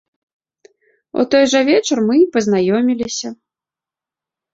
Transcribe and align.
У 1.23 1.25
той 1.35 1.45
жа 1.51 1.61
вечар 1.67 1.97
мы 2.07 2.15
і 2.21 2.25
пазнаёміліся. 2.37 3.29